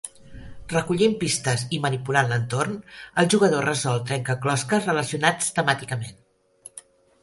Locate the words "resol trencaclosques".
3.73-4.93